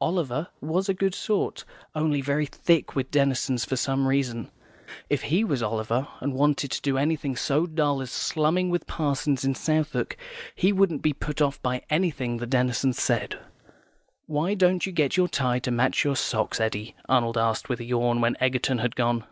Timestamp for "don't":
14.54-14.86